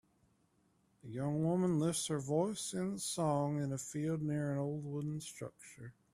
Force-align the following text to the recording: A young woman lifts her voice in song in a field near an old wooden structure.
A 1.03 1.07
young 1.07 1.43
woman 1.43 1.77
lifts 1.77 2.07
her 2.07 2.17
voice 2.19 2.73
in 2.73 2.97
song 2.97 3.61
in 3.61 3.71
a 3.71 3.77
field 3.77 4.23
near 4.23 4.51
an 4.51 4.57
old 4.57 4.83
wooden 4.83 5.21
structure. 5.21 5.93